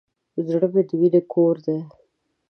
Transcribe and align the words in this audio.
زړه 0.47 0.67
د 0.87 0.91
مینې 0.99 1.21
کور 1.33 1.55
دی. 1.65 1.79